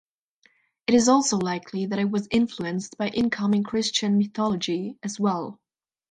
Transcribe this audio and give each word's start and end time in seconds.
It 0.87 0.95
is 0.95 1.07
also 1.07 1.37
likely 1.37 1.85
that 1.85 1.99
it 1.99 2.09
was 2.09 2.27
influenced 2.31 2.97
by 2.97 3.09
incoming 3.09 3.61
Christian 3.61 4.17
mythology 4.17 4.97
as 5.03 5.19
well. 5.19 5.59